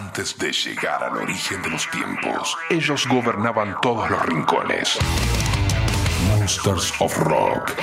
Antes 0.00 0.38
de 0.38 0.50
llegar 0.50 1.04
al 1.04 1.14
origen 1.18 1.60
de 1.60 1.68
los 1.68 1.86
tiempos, 1.90 2.56
ellos 2.70 3.06
gobernaban 3.06 3.76
todos 3.82 4.08
los 4.10 4.22
rincones. 4.24 4.96
Monsters 6.26 6.94
of 7.00 7.18
Rock. 7.18 7.74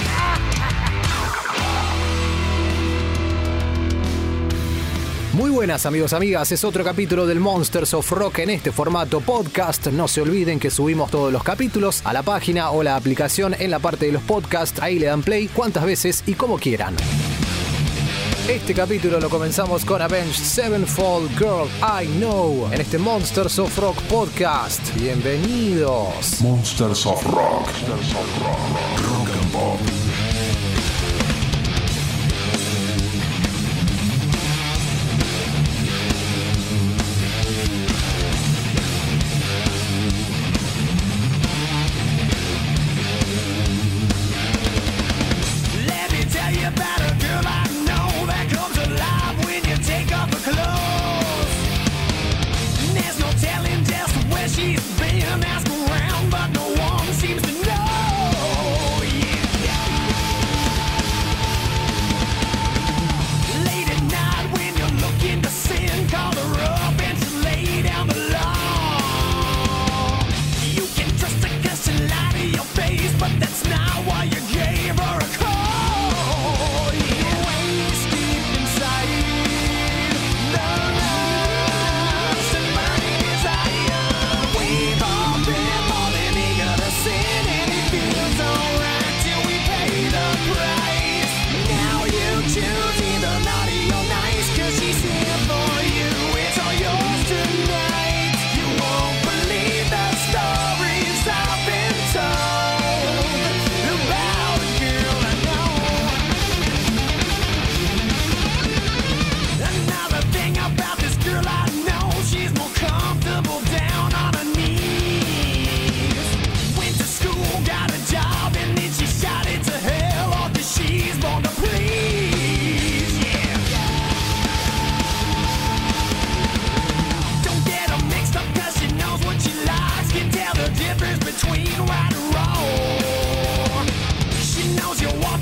Muy 5.34 5.52
buenas 5.52 5.86
amigos, 5.86 6.14
amigas, 6.14 6.52
es 6.52 6.64
otro 6.64 6.84
capítulo 6.84 7.28
del 7.28 7.40
Monsters 7.40 7.94
of 7.94 8.12
Rock 8.12 8.40
en 8.40 8.50
este 8.50 8.72
formato 8.72 9.22
podcast. 9.22 9.86
No 9.88 10.08
se 10.08 10.22
olviden 10.22 10.60
que 10.60 10.72
subimos 10.72 11.12
todos 11.12 11.32
los 11.32 11.44
capítulos 11.44 12.02
a 12.04 12.14
la 12.14 12.24
página 12.24 12.72
o 12.72 12.82
la 12.82 12.96
aplicación 12.96 13.56
en 13.60 13.70
la 13.70 13.78
parte 13.78 14.08
de 14.08 14.14
los 14.14 14.24
podcasts, 14.24 14.82
ahí 14.82 14.98
le 14.98 15.06
dan 15.06 15.22
play 15.22 15.48
cuantas 15.50 15.86
veces 15.86 16.24
y 16.26 16.34
como 16.34 16.58
quieran. 16.58 16.96
Este 18.48 18.74
capítulo 18.74 19.20
lo 19.20 19.30
comenzamos 19.30 19.84
con 19.84 20.02
Avenged 20.02 20.42
Sevenfold 20.42 21.38
Girl 21.38 21.68
I 21.82 22.08
Know 22.18 22.70
en 22.72 22.80
este 22.80 22.98
Monsters 22.98 23.60
of 23.60 23.78
Rock 23.78 24.02
podcast. 24.04 24.82
Bienvenidos. 24.96 26.40
Monsters 26.40 27.06
of 27.06 27.22
Rock. 27.26 27.66
Monsters 27.90 28.16
of 28.16 28.42
Rock. 28.42 30.17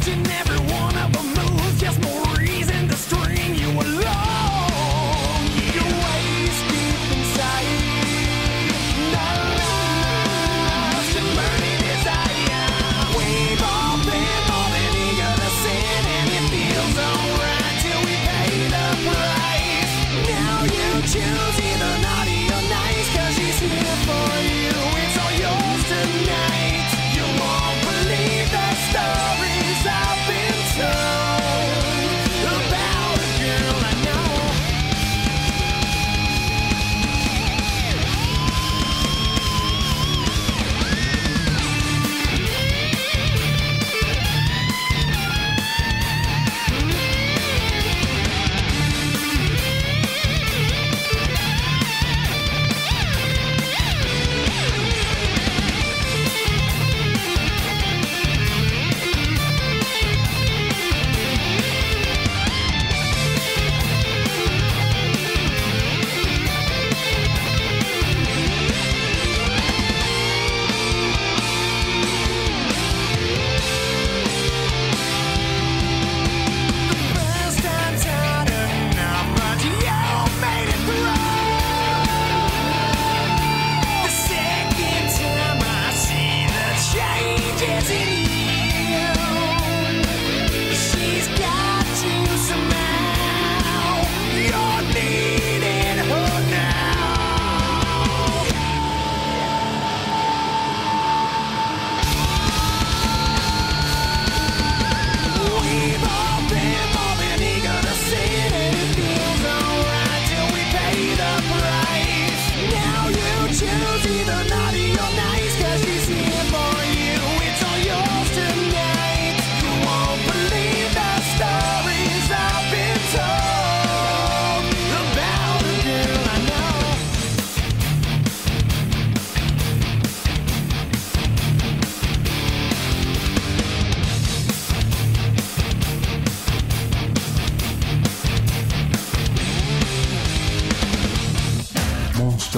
you 0.08 0.16
never 0.18 0.55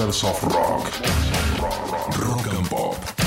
Dance 0.08 0.24
of 0.24 0.42
Rock. 0.44 0.84
Rock 2.18 2.46
and 2.54 2.70
Pop. 2.70 3.17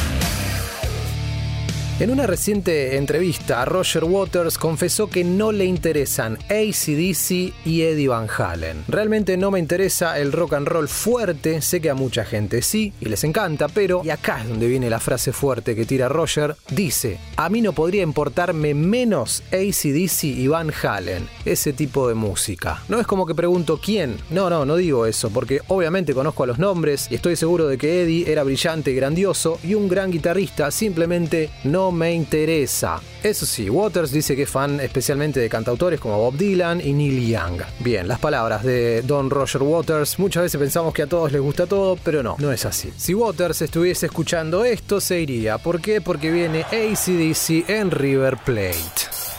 En 2.02 2.10
una 2.10 2.26
reciente 2.26 2.98
entrevista, 2.98 3.64
Roger 3.64 4.06
Waters 4.06 4.58
confesó 4.58 5.08
que 5.08 5.24
no 5.24 5.52
le 5.52 5.66
interesan 5.66 6.40
ACDC 6.50 7.54
y 7.64 7.84
Eddie 7.84 8.08
Van 8.08 8.28
Halen. 8.28 8.86
Realmente 8.88 9.38
no 9.38 9.52
me 9.52 9.60
interesa 9.60 10.18
el 10.18 10.32
rock 10.32 10.54
and 10.54 10.68
roll 10.68 10.88
fuerte, 10.88 11.62
sé 11.62 11.80
que 11.80 11.92
a 11.92 11.94
mucha 11.94 12.26
gente 12.26 12.64
sí 12.64 12.92
y 13.00 13.06
les 13.06 13.24
encanta, 13.24 13.68
pero, 13.68 14.02
y 14.04 14.10
acá 14.10 14.42
es 14.42 14.50
donde 14.50 14.68
viene 14.68 14.90
la 14.90 15.00
frase 15.00 15.32
fuerte 15.32 15.76
que 15.76 15.86
tira 15.86 16.10
Roger, 16.10 16.56
dice, 16.72 17.20
a 17.36 17.50
mí 17.50 17.62
no 17.62 17.74
podría 17.74 18.02
importarme 18.02 18.74
menos 18.74 19.44
ACDC 19.52 20.24
y 20.24 20.48
Van 20.48 20.74
Halen, 20.82 21.30
ese 21.46 21.72
tipo 21.72 22.08
de 22.08 22.16
música. 22.16 22.82
No 22.90 23.00
es 23.00 23.06
como 23.06 23.28
que 23.28 23.36
pregunto 23.36 23.80
quién, 23.80 24.18
no, 24.32 24.50
no, 24.50 24.66
no 24.66 24.76
digo 24.76 25.06
eso, 25.06 25.30
porque 25.30 25.62
obviamente 25.68 26.16
conozco 26.16 26.46
a 26.46 26.48
los 26.48 26.58
nombres 26.58 27.10
y 27.12 27.16
estoy 27.16 27.36
seguro 27.36 27.68
de 27.68 27.78
que 27.78 28.02
Eddie 28.02 28.32
era 28.32 28.42
brillante 28.42 28.90
y 28.90 28.96
grandioso 28.96 29.60
y 29.64 29.76
un 29.76 29.88
gran 29.88 30.10
guitarrista, 30.10 30.72
simplemente 30.72 31.52
no 31.64 31.91
me 31.92 32.14
interesa. 32.14 33.00
Eso 33.24 33.46
sí, 33.46 33.70
Waters 33.70 34.12
dice 34.12 34.36
que 34.36 34.44
es 34.44 34.50
fan 34.50 34.80
especialmente 34.80 35.40
de 35.40 35.50
cantautores 35.50 36.00
como 36.00 36.18
Bob 36.18 36.38
Dylan 36.38 36.82
y 36.82 36.94
Neil 36.94 37.28
Young. 37.28 37.62
Bien, 37.80 38.08
las 38.08 38.20
palabras 38.20 38.64
de 38.64 39.02
Don 39.04 39.30
Roger 39.30 39.62
Waters, 39.62 40.18
muchas 40.20 40.44
veces 40.44 40.60
pensamos 40.60 40.94
que 40.94 41.04
a 41.04 41.08
todos 41.08 41.32
les 41.32 41.42
gusta 41.42 41.68
todo, 41.68 41.98
pero 42.04 42.24
no, 42.24 42.36
no 42.40 42.52
es 42.52 42.66
así. 42.66 42.92
Si 42.98 43.14
Waters 43.14 43.62
estuviese 43.62 44.08
escuchando 44.08 44.66
esto, 44.66 45.00
se 45.02 45.20
iría. 45.22 45.58
¿Por 45.58 45.82
qué? 45.82 46.02
Porque 46.02 46.32
viene 46.32 46.64
ACDC 46.64 47.70
en 47.70 47.92
River 47.92 48.38
Plate. 48.44 49.31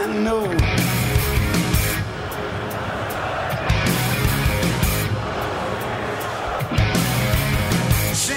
I 0.00 0.06
know. 0.06 0.44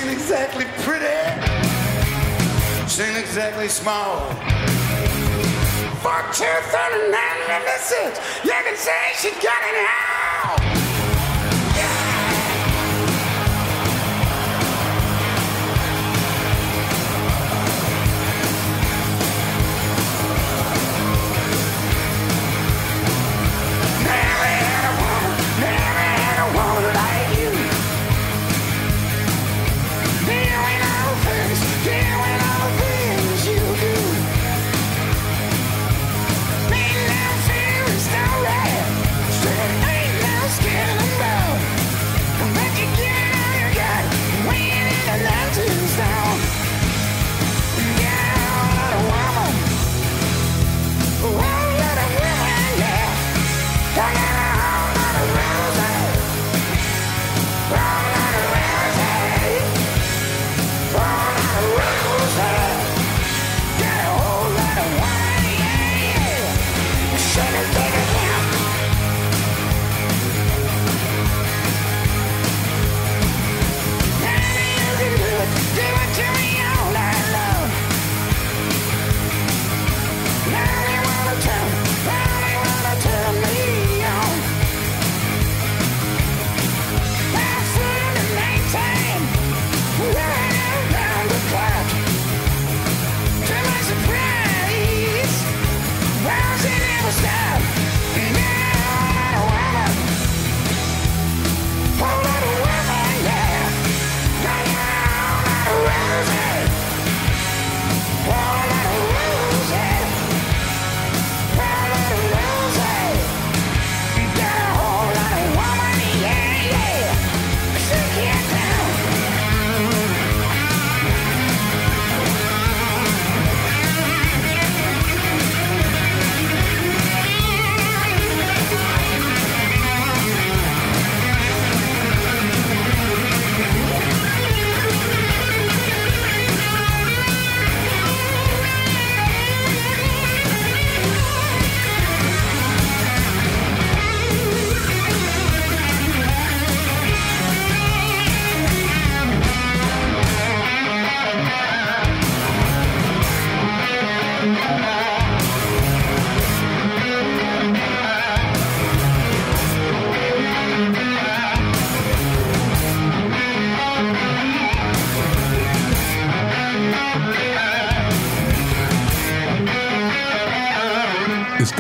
Exactly 0.10 0.66
pretty, 0.84 1.06
she 2.88 3.02
ain't 3.04 3.18
exactly 3.18 3.68
small. 3.68 4.30
For 6.00 6.22
two 6.32 6.46
thirty-nine 6.72 7.38
millimeters, 7.48 8.18
you 8.44 8.52
can 8.52 8.78
say 8.78 9.14
she 9.18 9.30
got 9.42 9.62
it 9.68 9.76
all. 9.86 10.91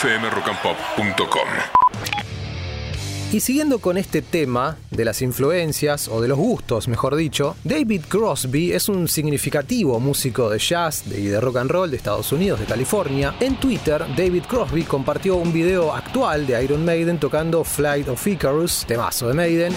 fmrockandpop.com. 0.00 1.48
Y 3.32 3.40
siguiendo 3.40 3.80
con 3.80 3.98
este 3.98 4.22
tema 4.22 4.78
de 4.90 5.04
las 5.04 5.20
influencias, 5.20 6.08
o 6.08 6.22
de 6.22 6.28
los 6.28 6.38
gustos, 6.38 6.88
mejor 6.88 7.14
dicho, 7.16 7.54
David 7.64 8.04
Crosby 8.08 8.72
es 8.72 8.88
un 8.88 9.08
significativo 9.08 10.00
músico 10.00 10.48
de 10.48 10.58
jazz 10.58 11.04
y 11.06 11.26
de 11.26 11.38
rock 11.38 11.58
and 11.58 11.70
roll 11.70 11.90
de 11.90 11.98
Estados 11.98 12.32
Unidos, 12.32 12.58
de 12.58 12.66
California. 12.66 13.34
En 13.40 13.56
Twitter, 13.56 14.04
David 14.16 14.44
Crosby 14.48 14.84
compartió 14.84 15.36
un 15.36 15.52
video 15.52 15.94
actual 15.94 16.46
de 16.46 16.64
Iron 16.64 16.82
Maiden 16.84 17.20
tocando 17.20 17.62
Flight 17.62 18.08
of 18.08 18.26
Icarus, 18.26 18.84
temazo 18.88 19.28
de 19.28 19.34
Maiden, 19.34 19.74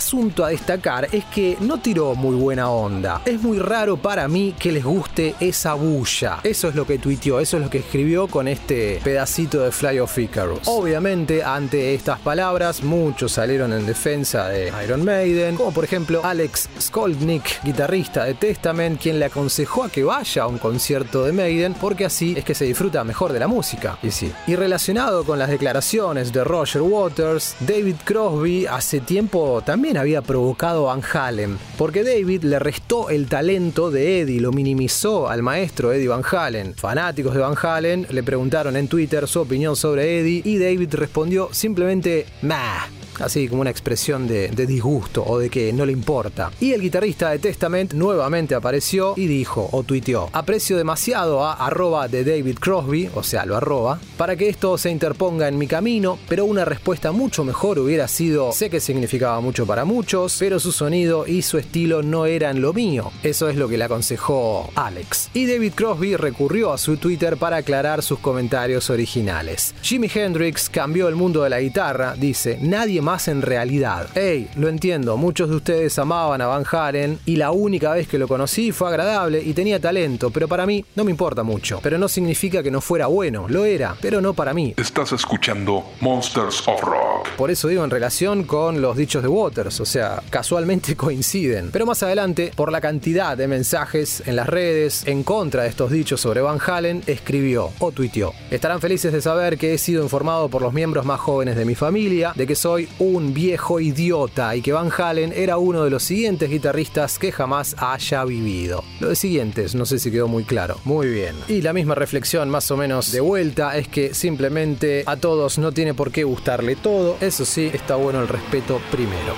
asunto 0.00 0.46
a 0.46 0.48
destacar 0.48 1.08
es 1.12 1.26
que 1.26 1.58
no 1.60 1.78
tiró 1.78 2.14
muy 2.14 2.34
buena 2.34 2.70
onda. 2.70 3.20
Es 3.26 3.42
muy 3.42 3.58
raro 3.58 3.98
para 3.98 4.28
mí 4.28 4.54
que 4.58 4.72
les 4.72 4.82
guste 4.82 5.34
esa 5.40 5.74
bulla. 5.74 6.40
Eso 6.42 6.68
es 6.68 6.74
lo 6.74 6.86
que 6.86 6.98
tuiteó, 6.98 7.38
eso 7.38 7.58
es 7.58 7.64
lo 7.64 7.68
que 7.68 7.78
escribió 7.78 8.26
con 8.26 8.48
este 8.48 8.98
pedacito 9.04 9.60
de 9.60 9.70
Fly 9.70 9.98
of 9.98 10.16
Icarus. 10.16 10.60
Obviamente, 10.64 11.44
ante 11.44 11.94
estas 11.94 12.18
palabras, 12.20 12.82
muchos 12.82 13.32
salieron 13.32 13.74
en 13.74 13.84
defensa 13.84 14.48
de 14.48 14.72
Iron 14.82 15.04
Maiden, 15.04 15.56
como 15.56 15.70
por 15.70 15.84
ejemplo 15.84 16.22
Alex 16.24 16.70
Skolnick, 16.80 17.62
guitarrista 17.62 18.24
de 18.24 18.32
Testament, 18.32 18.98
quien 18.98 19.18
le 19.18 19.26
aconsejó 19.26 19.84
a 19.84 19.90
que 19.90 20.02
vaya 20.02 20.44
a 20.44 20.46
un 20.46 20.56
concierto 20.56 21.24
de 21.26 21.32
Maiden 21.32 21.74
porque 21.74 22.06
así 22.06 22.34
es 22.38 22.44
que 22.46 22.54
se 22.54 22.64
disfruta 22.64 23.04
mejor 23.04 23.34
de 23.34 23.38
la 23.38 23.48
música. 23.48 23.98
Y 24.02 24.10
sí. 24.10 24.32
Y 24.46 24.56
relacionado 24.56 25.24
con 25.24 25.38
las 25.38 25.50
declaraciones 25.50 26.32
de 26.32 26.42
Roger 26.42 26.80
Waters, 26.80 27.54
David 27.60 27.96
Crosby 28.02 28.64
hace 28.64 29.00
tiempo 29.00 29.60
también 29.62 29.89
había 29.96 30.22
provocado 30.22 30.84
Van 30.84 31.02
Halen, 31.12 31.58
porque 31.76 32.04
David 32.04 32.44
le 32.44 32.58
restó 32.58 33.10
el 33.10 33.26
talento 33.26 33.90
de 33.90 34.20
Eddie, 34.20 34.40
lo 34.40 34.52
minimizó 34.52 35.28
al 35.28 35.42
maestro 35.42 35.92
Eddie 35.92 36.08
Van 36.08 36.22
Halen. 36.30 36.74
Fanáticos 36.74 37.34
de 37.34 37.40
Van 37.40 37.56
Halen 37.60 38.06
le 38.10 38.22
preguntaron 38.22 38.76
en 38.76 38.88
Twitter 38.88 39.26
su 39.26 39.40
opinión 39.40 39.76
sobre 39.76 40.20
Eddie 40.20 40.42
y 40.44 40.58
David 40.58 40.94
respondió 40.94 41.48
simplemente 41.52 42.26
meh 42.42 42.99
así 43.20 43.48
como 43.48 43.62
una 43.62 43.70
expresión 43.70 44.26
de, 44.26 44.48
disgusto 44.48 45.24
o 45.26 45.38
de 45.38 45.50
que 45.50 45.72
no 45.72 45.86
le 45.86 45.92
importa. 45.92 46.50
Y 46.60 46.72
el 46.72 46.82
guitarrista 46.82 47.30
de 47.30 47.38
Testament 47.38 47.92
nuevamente 47.94 48.54
apareció 48.54 49.14
y 49.16 49.26
dijo 49.26 49.68
o 49.72 49.82
tuiteó, 49.82 50.28
aprecio 50.32 50.76
demasiado 50.76 51.44
a 51.44 51.54
arroba 51.54 52.08
de 52.08 52.24
David 52.24 52.58
Crosby, 52.58 53.10
o 53.14 53.22
sea, 53.22 53.46
lo 53.46 53.56
arroba, 53.56 53.98
para 54.16 54.36
que 54.36 54.48
esto 54.48 54.76
se 54.78 54.90
interponga 54.90 55.48
en 55.48 55.58
mi 55.58 55.66
camino, 55.66 56.18
pero 56.28 56.44
una 56.44 56.64
respuesta 56.64 57.12
mucho 57.12 57.44
mejor 57.44 57.78
hubiera 57.78 58.06
sido, 58.08 58.52
sé 58.52 58.70
que 58.70 58.80
significaba 58.80 59.40
mucho 59.40 59.66
para 59.66 59.84
muchos, 59.84 60.36
pero 60.38 60.60
su 60.60 60.72
sonido 60.72 61.26
y 61.26 61.42
su 61.42 61.58
estilo 61.58 62.02
no 62.02 62.26
eran 62.26 62.60
lo 62.60 62.72
mío. 62.72 63.10
Eso 63.22 63.48
es 63.48 63.56
lo 63.56 63.68
que 63.68 63.78
le 63.78 63.84
aconsejó 63.84 64.70
Alex. 64.74 65.30
Y 65.34 65.46
David 65.46 65.72
Crosby 65.74 66.16
recurrió 66.16 66.72
a 66.72 66.78
su 66.78 66.96
Twitter 66.96 67.36
para 67.36 67.58
aclarar 67.58 68.02
sus 68.02 68.18
comentarios 68.18 68.90
originales. 68.90 69.74
Jimi 69.82 70.10
Hendrix 70.12 70.68
cambió 70.68 71.08
el 71.08 71.16
mundo 71.16 71.42
de 71.42 71.50
la 71.50 71.60
guitarra, 71.60 72.14
dice, 72.16 72.58
nadie 72.60 73.00
más 73.02 73.09
en 73.10 73.42
realidad. 73.42 74.06
Hey, 74.14 74.48
lo 74.54 74.68
entiendo, 74.68 75.16
muchos 75.16 75.50
de 75.50 75.56
ustedes 75.56 75.98
amaban 75.98 76.40
a 76.40 76.46
Van 76.46 76.64
Halen 76.70 77.18
y 77.26 77.36
la 77.36 77.50
única 77.50 77.92
vez 77.92 78.06
que 78.06 78.18
lo 78.18 78.28
conocí 78.28 78.70
fue 78.70 78.88
agradable 78.88 79.42
y 79.42 79.52
tenía 79.52 79.80
talento, 79.80 80.30
pero 80.30 80.46
para 80.46 80.64
mí 80.64 80.84
no 80.94 81.02
me 81.02 81.10
importa 81.10 81.42
mucho. 81.42 81.80
Pero 81.82 81.98
no 81.98 82.06
significa 82.08 82.62
que 82.62 82.70
no 82.70 82.80
fuera 82.80 83.08
bueno, 83.08 83.46
lo 83.48 83.64
era, 83.64 83.96
pero 84.00 84.20
no 84.20 84.32
para 84.32 84.54
mí. 84.54 84.74
Estás 84.76 85.10
escuchando 85.12 85.84
Monsters 86.00 86.62
of 86.68 86.80
Rock. 86.82 87.30
Por 87.36 87.50
eso 87.50 87.66
digo 87.66 87.82
en 87.82 87.90
relación 87.90 88.44
con 88.44 88.80
los 88.80 88.96
dichos 88.96 89.22
de 89.22 89.28
Waters, 89.28 89.80
o 89.80 89.84
sea, 89.84 90.22
casualmente 90.30 90.94
coinciden. 90.96 91.70
Pero 91.72 91.86
más 91.86 92.04
adelante, 92.04 92.52
por 92.54 92.70
la 92.70 92.80
cantidad 92.80 93.36
de 93.36 93.48
mensajes 93.48 94.22
en 94.24 94.36
las 94.36 94.48
redes 94.48 95.02
en 95.06 95.24
contra 95.24 95.64
de 95.64 95.68
estos 95.68 95.90
dichos 95.90 96.20
sobre 96.20 96.42
Van 96.42 96.60
Halen, 96.64 97.02
escribió 97.08 97.70
o 97.80 97.90
tuiteó. 97.90 98.32
Estarán 98.52 98.80
felices 98.80 99.12
de 99.12 99.20
saber 99.20 99.58
que 99.58 99.74
he 99.74 99.78
sido 99.78 100.04
informado 100.04 100.48
por 100.48 100.62
los 100.62 100.72
miembros 100.72 101.04
más 101.04 101.18
jóvenes 101.18 101.56
de 101.56 101.64
mi 101.64 101.74
familia 101.74 102.32
de 102.34 102.46
que 102.46 102.54
soy 102.54 102.88
un 103.00 103.32
viejo 103.32 103.80
idiota 103.80 104.54
y 104.54 104.62
que 104.62 104.72
Van 104.72 104.90
Halen 104.96 105.32
era 105.34 105.56
uno 105.56 105.82
de 105.82 105.90
los 105.90 106.02
siguientes 106.02 106.50
guitarristas 106.50 107.18
que 107.18 107.32
jamás 107.32 107.74
haya 107.78 108.24
vivido. 108.24 108.84
Lo 109.00 109.08
de 109.08 109.16
siguientes, 109.16 109.74
no 109.74 109.86
sé 109.86 109.98
si 109.98 110.10
quedó 110.10 110.28
muy 110.28 110.44
claro. 110.44 110.76
Muy 110.84 111.08
bien. 111.08 111.34
Y 111.48 111.62
la 111.62 111.72
misma 111.72 111.94
reflexión 111.94 112.50
más 112.50 112.70
o 112.70 112.76
menos 112.76 113.10
de 113.10 113.20
vuelta 113.20 113.76
es 113.78 113.88
que 113.88 114.12
simplemente 114.14 115.02
a 115.06 115.16
todos 115.16 115.58
no 115.58 115.72
tiene 115.72 115.94
por 115.94 116.12
qué 116.12 116.24
gustarle 116.24 116.76
todo. 116.76 117.16
Eso 117.20 117.44
sí, 117.46 117.70
está 117.72 117.96
bueno 117.96 118.20
el 118.20 118.28
respeto 118.28 118.80
primero. 118.90 119.34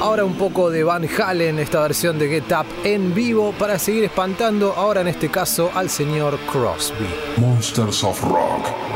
Ahora 0.00 0.24
un 0.24 0.34
poco 0.34 0.70
de 0.70 0.82
Van 0.82 1.06
Halen, 1.06 1.58
esta 1.58 1.80
versión 1.80 2.18
de 2.18 2.28
Get 2.28 2.52
Up 2.52 2.66
en 2.84 3.14
vivo 3.14 3.52
para 3.58 3.78
seguir 3.78 4.04
espantando 4.04 4.72
ahora 4.74 5.02
en 5.02 5.08
este 5.08 5.30
caso 5.30 5.70
al 5.74 5.90
señor 5.90 6.38
Crosby. 6.50 7.06
Monsters 7.38 8.02
of 8.04 8.22
Rock. 8.22 8.95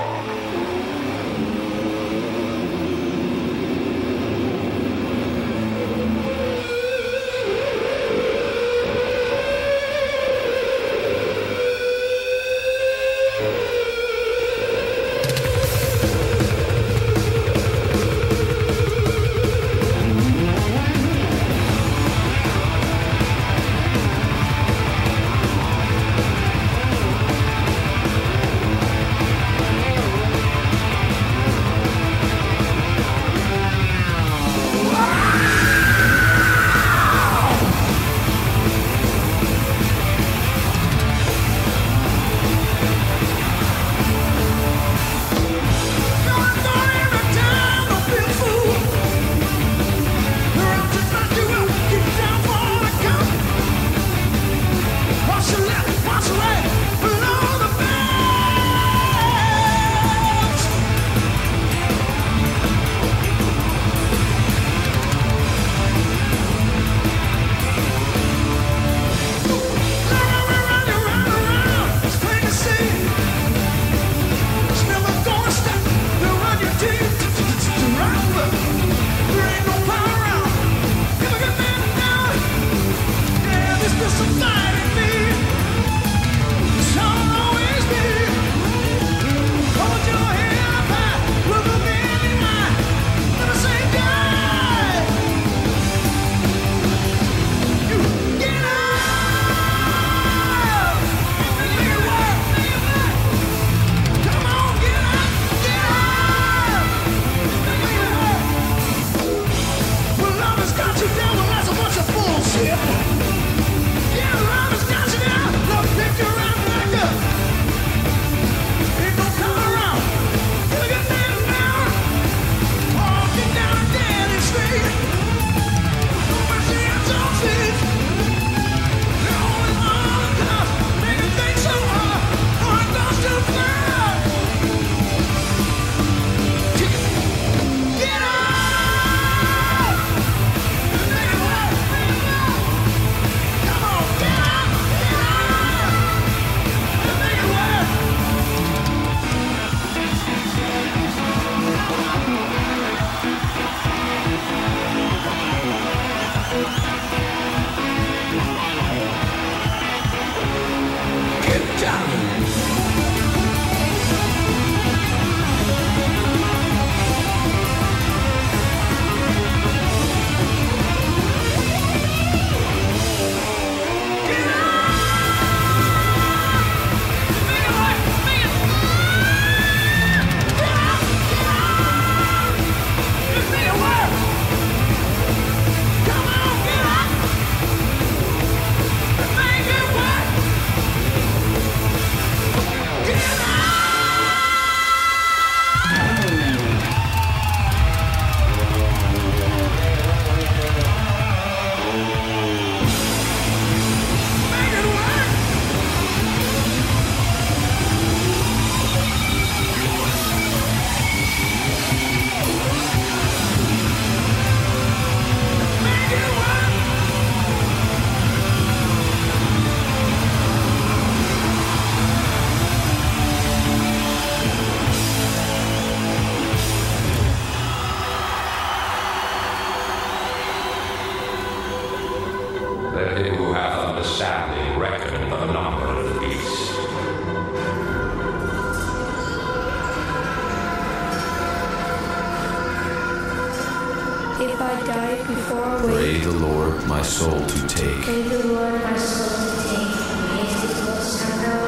if 244.43 244.61
I 244.61 244.81
die 244.87 245.17
before 245.27 245.65
i 245.65 245.83
Pray 245.83 246.19
the 246.21 246.33
Lord 246.33 246.87
my 246.87 247.03
soul 247.03 247.41
to 247.45 247.67
take. 247.69 248.05
Pray 248.05 248.23
the 248.23 248.47
Lord 248.49 248.73
my 248.83 248.97
soul 248.97 249.29
to 249.29 249.61
take. 249.69 249.91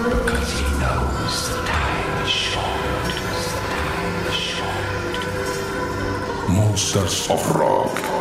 Because 0.08 0.52
he 0.58 0.66
knows 0.80 1.36
the 1.48 1.60
time 1.66 2.24
is 2.24 2.30
short. 2.30 2.72
Monsters 6.48 7.30
of 7.30 7.56
Rock. 7.56 8.11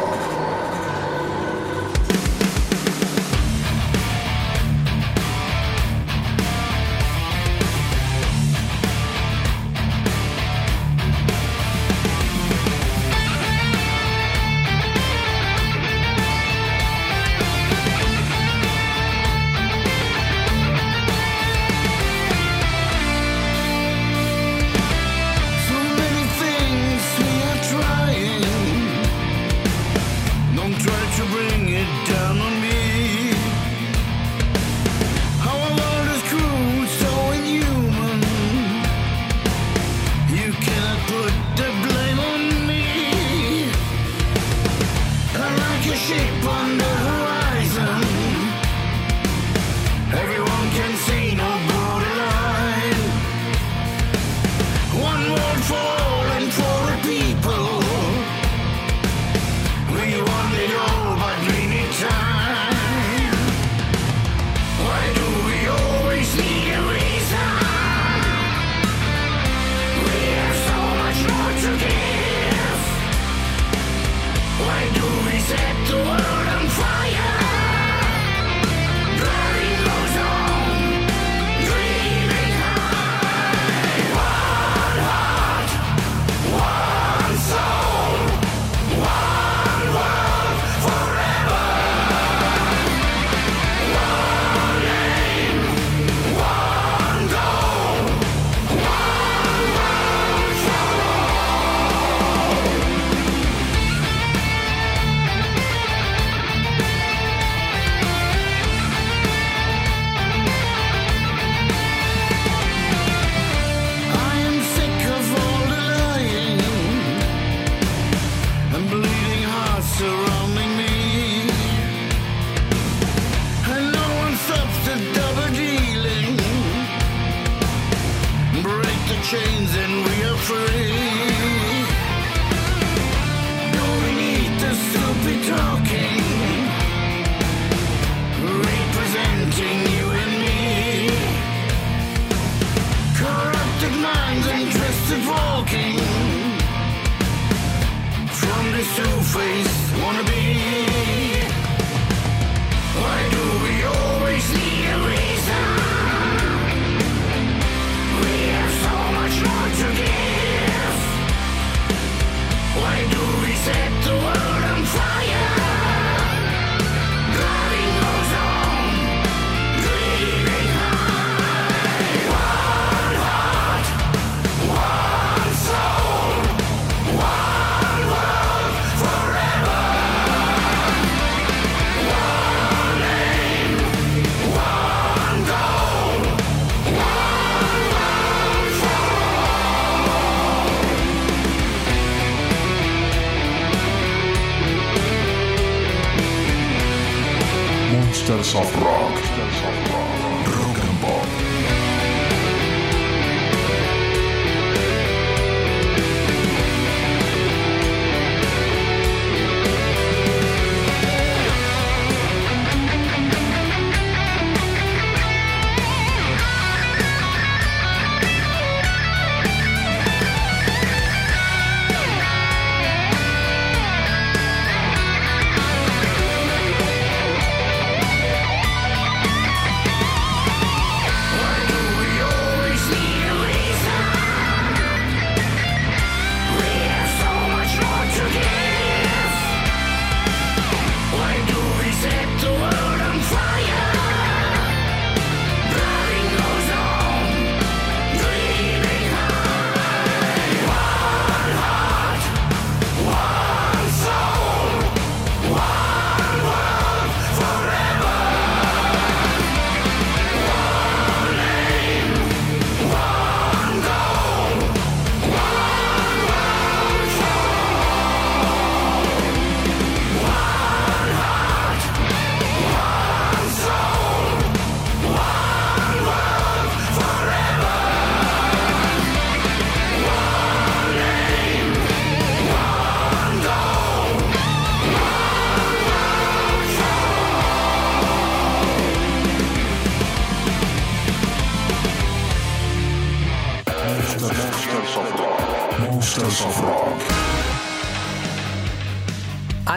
Monsters 198.12 198.56
of 198.56 198.76
Rock. 198.84 199.81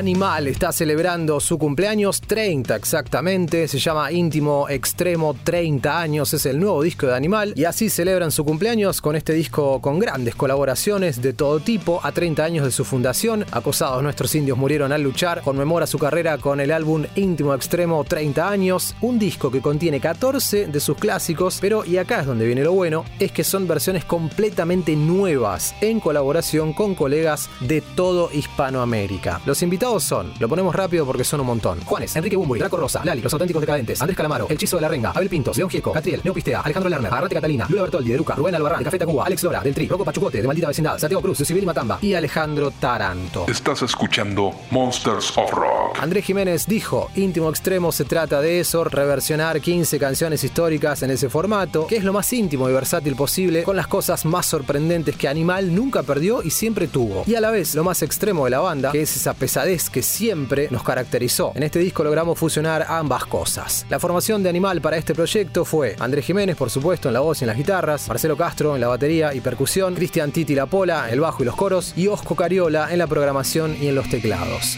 Animal 0.04 0.48
está 0.48 0.70
celebrando 0.70 1.40
su 1.40 1.56
cumpleaños 1.56 2.20
30 2.20 2.76
exactamente, 2.76 3.66
se 3.68 3.78
llama 3.78 4.12
Íntimo 4.12 4.68
Extremo 4.68 5.34
30 5.44 5.98
años, 5.98 6.34
es 6.34 6.44
el 6.44 6.60
nuevo 6.60 6.82
disco 6.82 7.06
de 7.06 7.14
Animal 7.14 7.54
y 7.56 7.64
así 7.64 7.88
celebran 7.88 8.30
su 8.30 8.44
cumpleaños 8.44 9.00
con 9.00 9.16
este 9.16 9.32
disco 9.32 9.80
con 9.80 9.98
grandes 9.98 10.34
colaboraciones 10.34 11.22
de 11.22 11.32
todo 11.32 11.58
tipo 11.60 12.00
a 12.02 12.12
30 12.12 12.44
años 12.44 12.66
de 12.66 12.70
su 12.70 12.84
fundación. 12.84 13.46
Acosados 13.50 14.02
nuestros 14.02 14.34
indios 14.34 14.58
murieron 14.58 14.92
al 14.92 15.00
luchar, 15.00 15.40
conmemora 15.40 15.86
su 15.86 15.98
carrera 15.98 16.36
con 16.36 16.60
el 16.60 16.70
álbum 16.70 17.06
Íntimo 17.16 17.54
Extremo 17.54 18.04
30 18.04 18.46
años, 18.46 18.94
un 19.00 19.18
disco 19.18 19.50
que 19.50 19.62
contiene 19.62 20.00
14 20.00 20.66
de 20.66 20.80
sus 20.80 20.98
clásicos, 20.98 21.56
pero 21.62 21.82
y 21.82 21.96
acá 21.96 22.20
es 22.20 22.26
donde 22.26 22.44
viene 22.44 22.62
lo 22.62 22.72
bueno, 22.72 23.06
es 23.20 23.32
que 23.32 23.42
son 23.42 23.66
versiones 23.66 24.04
completamente 24.04 24.96
nuevas 24.96 25.74
en 25.80 25.98
colaboración 25.98 26.74
con 26.74 26.94
colegas 26.94 27.48
de 27.60 27.80
todo 27.80 28.28
Hispanoamérica. 28.30 29.40
Los 29.46 29.62
invitados 29.62 29.93
son, 30.02 30.32
lo 30.38 30.48
ponemos 30.48 30.74
rápido 30.74 31.06
porque 31.06 31.24
son 31.24 31.40
un 31.40 31.46
montón. 31.46 31.80
Juanes, 31.82 32.14
Enrique 32.16 32.36
Bumburi, 32.36 32.60
Draco 32.60 32.76
Rosa, 32.76 33.02
Lali, 33.04 33.20
Los 33.20 33.32
Auténticos 33.32 33.60
Decadentes, 33.60 34.00
Andrés 34.00 34.16
Calamaro, 34.16 34.46
El 34.48 34.58
Chizo 34.58 34.76
de 34.76 34.82
la 34.82 34.88
Renga, 34.88 35.10
Abel 35.10 35.28
Pintos, 35.28 35.56
León 35.56 35.70
Gieco, 35.70 35.92
Catriel, 35.92 36.20
Leo 36.24 36.34
Pistea, 36.34 36.60
Alejandro 36.60 36.90
Lerner, 36.90 37.12
Arrate 37.12 37.34
Catalina, 37.34 37.66
Lula 37.68 37.82
Bertoldi, 37.82 38.10
de 38.10 38.16
Luca, 38.16 38.34
Rubén 38.34 38.54
Albarrán, 38.54 38.78
de 38.80 38.84
Café 38.84 38.98
Tacuba, 38.98 39.24
Alex 39.24 39.42
Lora, 39.44 39.60
del 39.60 39.74
Tri, 39.74 39.86
Rocco 39.86 40.04
Pachucote, 40.04 40.40
de 40.40 40.46
Maldita 40.46 40.68
Vecindad, 40.68 40.98
Santiago 40.98 41.22
Cruz, 41.22 41.38
de 41.38 41.44
Civil 41.44 41.66
Matamba 41.66 41.98
y 42.00 42.14
Alejandro 42.14 42.70
Taranto. 42.72 43.46
Estás 43.48 43.82
escuchando 43.82 44.52
Monsters 44.70 45.36
of 45.36 45.50
Rock. 45.52 45.98
Andrés 46.00 46.24
Jiménez 46.24 46.66
dijo, 46.66 47.10
íntimo 47.14 47.50
extremo 47.50 47.92
se 47.92 48.04
trata 48.04 48.40
de 48.40 48.60
eso, 48.60 48.84
reversionar 48.84 49.60
15 49.60 49.98
canciones 49.98 50.42
históricas 50.44 51.02
en 51.02 51.10
ese 51.10 51.28
formato, 51.28 51.86
que 51.86 51.96
es 51.96 52.04
lo 52.04 52.12
más 52.12 52.32
íntimo 52.32 52.68
y 52.68 52.72
versátil 52.72 53.14
posible, 53.14 53.62
con 53.62 53.76
las 53.76 53.86
cosas 53.86 54.24
más 54.24 54.46
sorprendentes 54.46 55.16
que 55.16 55.28
Animal 55.28 55.74
nunca 55.74 56.02
perdió 56.02 56.42
y 56.42 56.50
siempre 56.50 56.88
tuvo. 56.88 57.24
Y 57.26 57.34
a 57.34 57.40
la 57.40 57.50
vez 57.50 57.74
lo 57.74 57.84
más 57.84 58.02
extremo 58.02 58.44
de 58.44 58.50
la 58.50 58.60
banda, 58.60 58.92
que 58.92 59.02
es 59.02 59.16
esa 59.16 59.34
pesadez 59.34 59.83
que 59.90 60.02
siempre 60.02 60.68
nos 60.70 60.82
caracterizó. 60.82 61.52
En 61.54 61.62
este 61.62 61.78
disco 61.78 62.04
logramos 62.04 62.38
fusionar 62.38 62.86
ambas 62.88 63.26
cosas. 63.26 63.86
La 63.88 63.98
formación 63.98 64.42
de 64.42 64.48
Animal 64.48 64.80
para 64.80 64.96
este 64.96 65.14
proyecto 65.14 65.64
fue 65.64 65.96
Andrés 65.98 66.24
Jiménez, 66.24 66.56
por 66.56 66.70
supuesto, 66.70 67.08
en 67.08 67.14
la 67.14 67.20
voz 67.20 67.40
y 67.40 67.44
en 67.44 67.48
las 67.48 67.56
guitarras, 67.56 68.08
Marcelo 68.08 68.36
Castro 68.36 68.74
en 68.74 68.80
la 68.80 68.88
batería 68.88 69.34
y 69.34 69.40
percusión, 69.40 69.94
Cristian 69.94 70.32
Titi 70.32 70.54
La 70.54 70.66
Pola 70.66 71.06
en 71.08 71.14
el 71.14 71.20
bajo 71.20 71.42
y 71.42 71.46
los 71.46 71.56
coros, 71.56 71.92
y 71.96 72.06
Osco 72.08 72.34
Cariola 72.34 72.92
en 72.92 72.98
la 72.98 73.06
programación 73.06 73.76
y 73.80 73.88
en 73.88 73.94
los 73.94 74.08
teclados. 74.08 74.76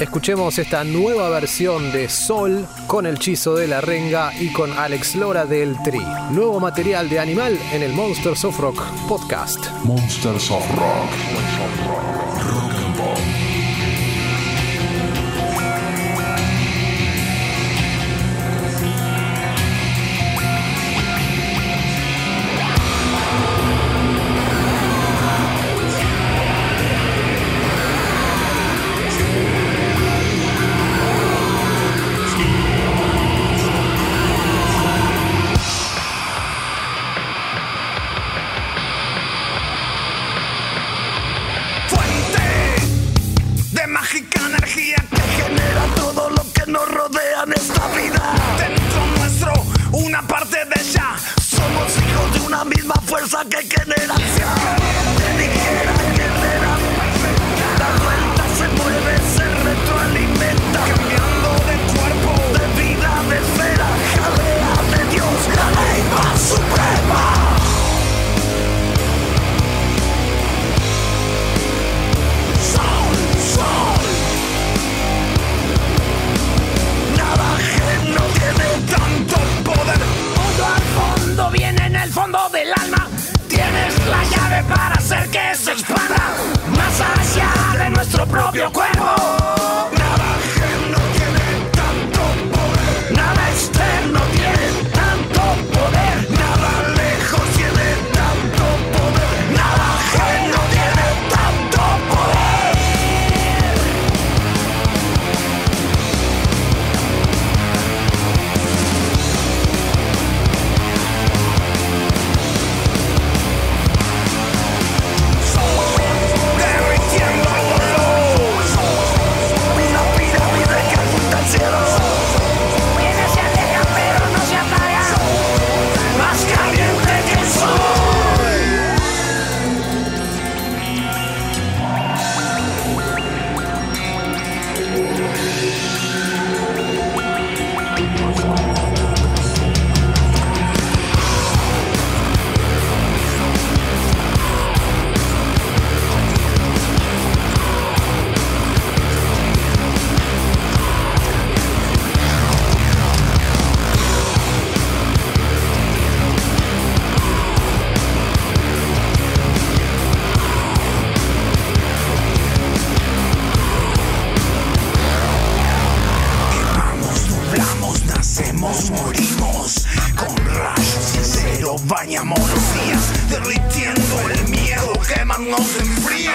Escuchemos 0.00 0.58
esta 0.58 0.84
nueva 0.84 1.30
versión 1.30 1.90
de 1.90 2.10
Sol 2.10 2.66
con 2.86 3.06
el 3.06 3.18
Chizo 3.18 3.54
de 3.54 3.66
la 3.66 3.80
Renga 3.80 4.30
y 4.38 4.52
con 4.52 4.70
Alex 4.72 5.16
Lora 5.16 5.46
del 5.46 5.74
Tri. 5.82 6.02
Nuevo 6.32 6.60
material 6.60 7.08
de 7.08 7.18
Animal 7.18 7.58
en 7.72 7.82
el 7.82 7.94
Monsters 7.94 8.44
of 8.44 8.58
Rock 8.58 8.82
podcast. 9.08 9.58
Monsters 9.84 10.50
of 10.50 10.62
Rock. 10.76 12.65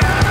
Yeah! 0.02 0.31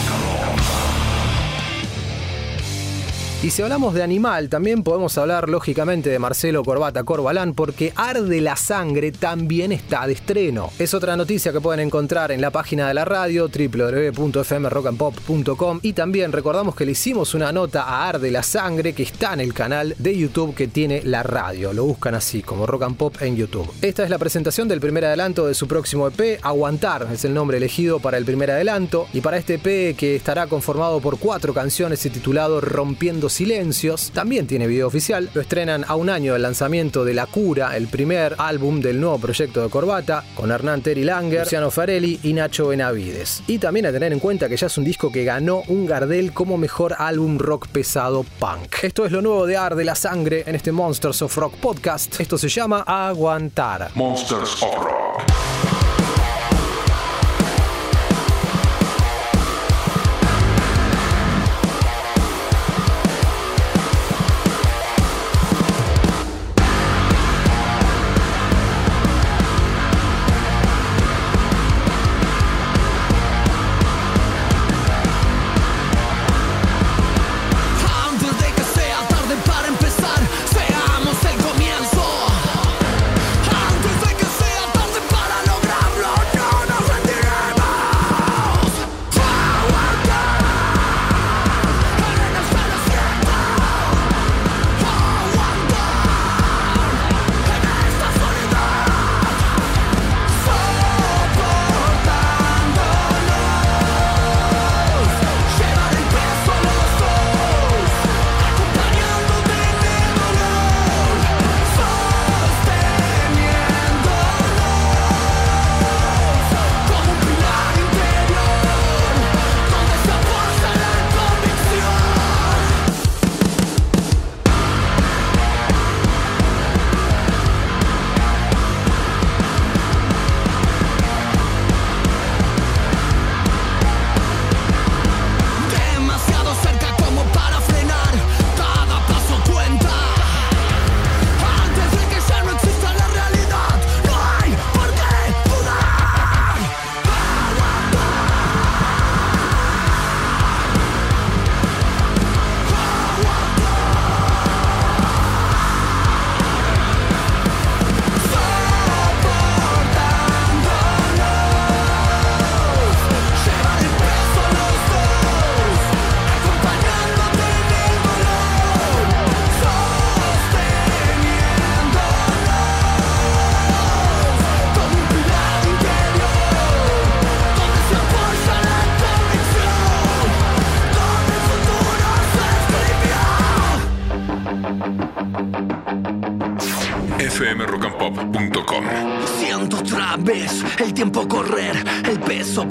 Y 3.43 3.49
si 3.49 3.63
hablamos 3.63 3.95
de 3.95 4.03
animal, 4.03 4.49
también 4.49 4.83
podemos 4.83 5.17
hablar 5.17 5.49
lógicamente 5.49 6.11
de 6.11 6.19
Marcelo 6.19 6.63
Corbata 6.63 7.03
Corbalán, 7.03 7.55
porque 7.55 7.91
Arde 7.95 8.39
la 8.39 8.55
Sangre 8.55 9.11
también 9.11 9.71
está 9.71 10.05
de 10.05 10.13
estreno. 10.13 10.69
Es 10.77 10.93
otra 10.93 11.17
noticia 11.17 11.51
que 11.51 11.59
pueden 11.59 11.79
encontrar 11.79 12.31
en 12.31 12.39
la 12.39 12.51
página 12.51 12.87
de 12.87 12.93
la 12.93 13.03
radio 13.03 13.49
www.fmrockandpop.com 13.49 15.79
y 15.81 15.93
también 15.93 16.31
recordamos 16.31 16.75
que 16.75 16.85
le 16.85 16.91
hicimos 16.91 17.33
una 17.33 17.51
nota 17.51 17.81
a 17.81 18.09
Arde 18.09 18.29
la 18.29 18.43
Sangre 18.43 18.93
que 18.93 19.01
está 19.01 19.33
en 19.33 19.39
el 19.39 19.55
canal 19.55 19.95
de 19.97 20.15
YouTube 20.15 20.53
que 20.53 20.67
tiene 20.67 21.01
la 21.03 21.23
radio. 21.23 21.73
Lo 21.73 21.85
buscan 21.85 22.13
así 22.13 22.43
como 22.43 22.67
Rock 22.67 22.83
and 22.83 22.95
Pop 22.95 23.15
en 23.21 23.35
YouTube. 23.35 23.73
Esta 23.81 24.03
es 24.03 24.11
la 24.11 24.19
presentación 24.19 24.67
del 24.67 24.79
primer 24.79 25.05
adelanto 25.05 25.47
de 25.47 25.55
su 25.55 25.67
próximo 25.67 26.07
EP, 26.07 26.39
Aguantar 26.43 27.07
es 27.11 27.25
el 27.25 27.33
nombre 27.33 27.57
elegido 27.57 27.99
para 27.99 28.19
el 28.19 28.25
primer 28.25 28.51
adelanto 28.51 29.07
y 29.13 29.21
para 29.21 29.37
este 29.37 29.55
EP 29.55 29.97
que 29.97 30.15
estará 30.15 30.45
conformado 30.45 30.99
por 30.99 31.17
cuatro 31.17 31.55
canciones 31.55 32.05
y 32.05 32.11
titulado 32.11 32.61
Rompiendo 32.61 33.30
Silencios. 33.33 34.11
También 34.11 34.47
tiene 34.47 34.67
video 34.67 34.87
oficial. 34.87 35.29
Lo 35.33 35.41
estrenan 35.41 35.85
a 35.87 35.95
un 35.95 36.09
año 36.09 36.33
del 36.33 36.41
lanzamiento 36.41 37.03
de 37.05 37.13
La 37.13 37.25
Cura, 37.25 37.75
el 37.75 37.87
primer 37.87 38.35
álbum 38.37 38.81
del 38.81 38.99
nuevo 38.99 39.19
proyecto 39.19 39.61
de 39.61 39.69
Corbata, 39.69 40.23
con 40.35 40.51
Hernán 40.51 40.81
Terry 40.81 41.03
Langer, 41.03 41.41
Luciano 41.41 41.71
Farelli 41.71 42.19
y 42.23 42.33
Nacho 42.33 42.67
Benavides. 42.67 43.43
Y 43.47 43.57
también 43.57 43.85
a 43.85 43.91
tener 43.91 44.13
en 44.13 44.19
cuenta 44.19 44.49
que 44.49 44.57
ya 44.57 44.67
es 44.67 44.77
un 44.77 44.83
disco 44.83 45.11
que 45.11 45.23
ganó 45.23 45.63
un 45.67 45.85
Gardel 45.85 46.33
como 46.33 46.57
mejor 46.57 46.95
álbum 46.97 47.37
rock 47.37 47.67
pesado 47.67 48.25
punk. 48.39 48.83
Esto 48.83 49.05
es 49.05 49.11
lo 49.11 49.21
nuevo 49.21 49.45
de 49.45 49.57
Ar 49.57 49.75
de 49.75 49.85
la 49.85 49.95
Sangre 49.95 50.43
en 50.45 50.55
este 50.55 50.71
Monsters 50.71 51.21
of 51.21 51.37
Rock 51.37 51.55
podcast. 51.55 52.19
Esto 52.19 52.37
se 52.37 52.49
llama 52.49 52.83
Aguantar. 52.85 53.91
Monsters 53.95 54.61
of 54.61 54.75
Rock. 54.75 55.60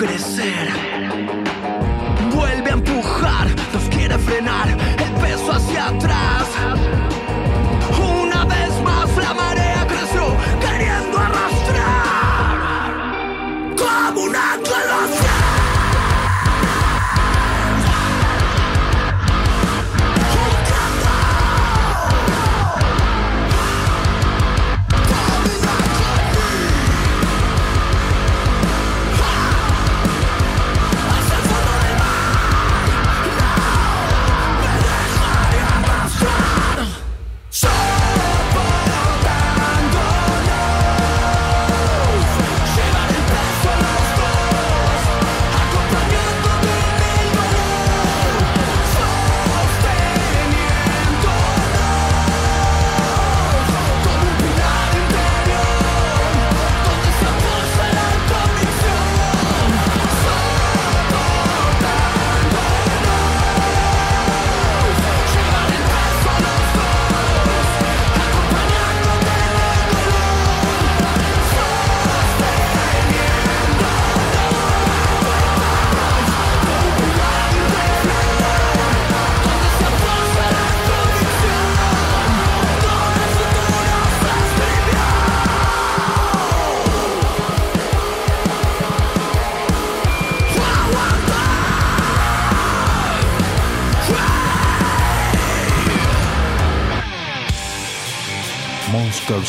could 0.00 0.12
it 0.12 0.18
say? 0.18 0.59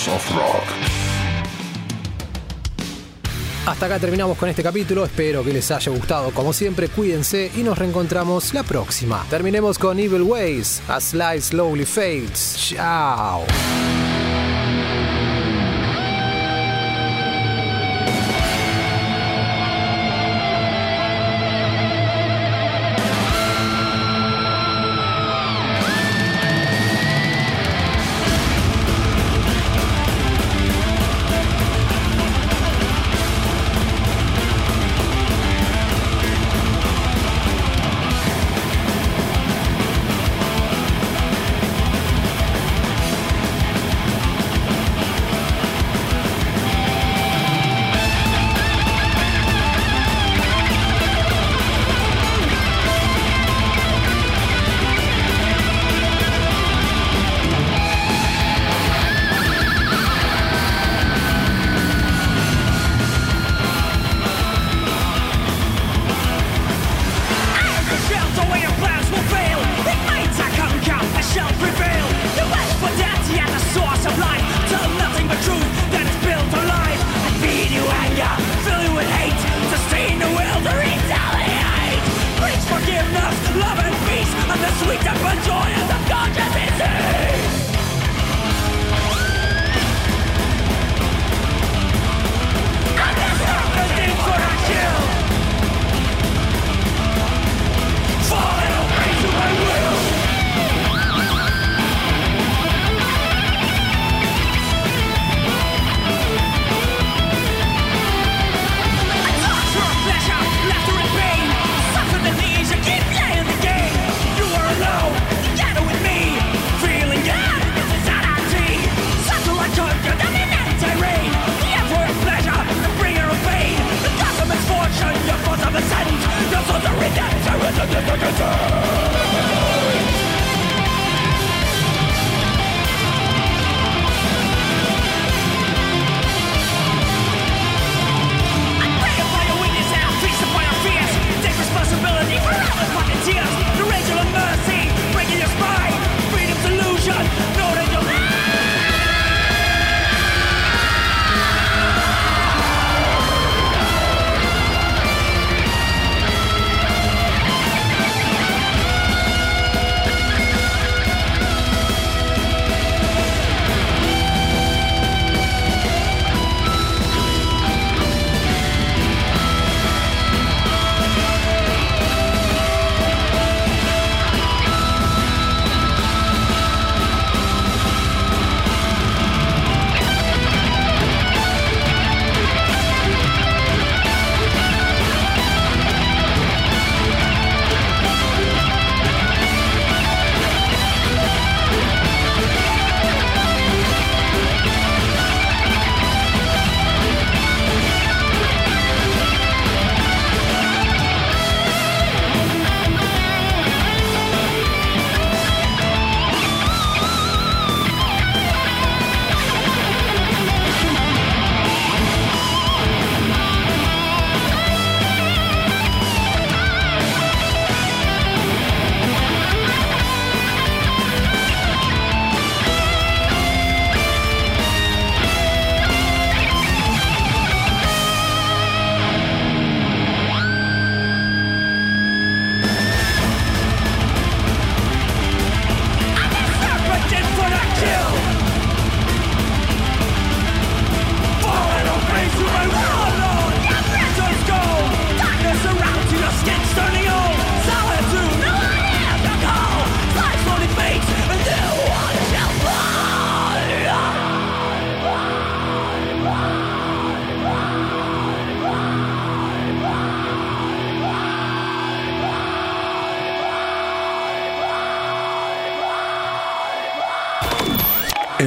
Of 0.08 0.36
Rock. 0.36 0.64
Hasta 3.68 3.86
acá 3.86 4.00
terminamos 4.00 4.38
con 4.38 4.50
este 4.50 4.64
capítulo, 4.64 5.06
espero 5.06 5.44
que 5.44 5.54
les 5.54 5.70
haya 5.70 5.92
gustado. 5.92 6.32
Como 6.32 6.54
siempre, 6.54 6.88
cuídense 6.88 7.52
y 7.56 7.62
nos 7.62 7.78
reencontramos 7.78 8.54
la 8.56 8.64
próxima. 8.64 9.24
Terminemos 9.30 9.78
con 9.78 10.00
Evil 10.00 10.24
Ways, 10.24 10.82
A 10.88 11.00
Slide 11.00 11.42
Slowly 11.42 11.86
Fades. 11.86 12.56
Chao. 12.58 13.46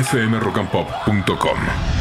fmrockandpop.com. 0.04 1.93